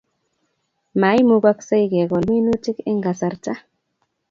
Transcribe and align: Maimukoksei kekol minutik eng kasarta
Maimukoksei 1.01 1.85
kekol 1.91 2.23
minutik 2.29 2.77
eng 2.89 3.01
kasarta 3.05 3.53